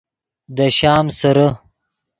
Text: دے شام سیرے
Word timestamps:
دے 0.55 0.67
شام 0.77 1.05
سیرے 1.17 1.47